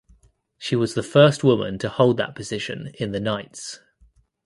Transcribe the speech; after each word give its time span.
She 0.57 0.75
was 0.75 0.95
the 0.95 1.03
first 1.03 1.43
woman 1.43 1.77
to 1.77 1.87
hold 1.87 2.17
that 2.17 2.33
position 2.33 2.91
in 2.97 3.11
the 3.11 3.19
Knights. 3.19 3.81